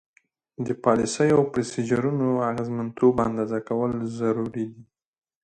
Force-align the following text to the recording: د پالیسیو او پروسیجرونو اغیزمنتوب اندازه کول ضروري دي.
د 0.65 0.67
پالیسیو 0.83 1.37
او 1.39 1.43
پروسیجرونو 1.53 2.27
اغیزمنتوب 2.51 3.15
اندازه 3.27 3.59
کول 3.69 3.91
ضروري 4.19 4.65
دي. 4.73 4.83